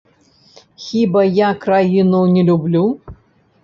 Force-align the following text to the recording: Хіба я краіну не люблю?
Хіба 0.85 1.23
я 1.49 1.53
краіну 1.53 2.27
не 2.35 2.49
люблю? 2.53 2.85